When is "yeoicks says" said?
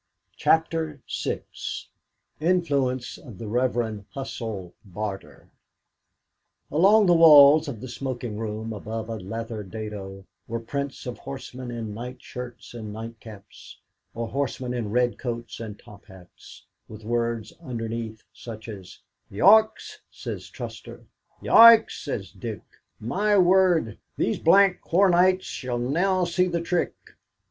19.29-20.49, 21.43-22.31